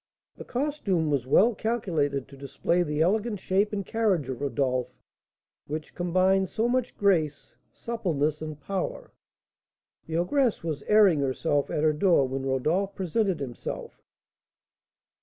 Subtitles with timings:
[0.35, 4.91] The costume was well calculated to display the elegant shape and carriage of Rodolph,
[5.67, 9.11] which combined so much grace, suppleness, and power.
[10.07, 14.01] The ogress was airing herself at her door when Rodolph presented himself.